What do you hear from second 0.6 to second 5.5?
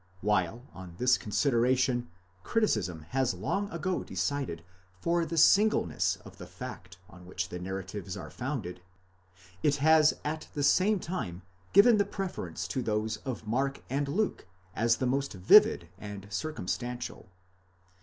on this consideration, criticism has long ago decided for the